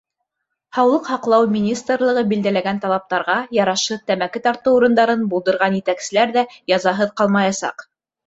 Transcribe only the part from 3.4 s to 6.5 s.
ярашһыҙ тәмәке тартыу урындарын булдырған етәкселәр ҙә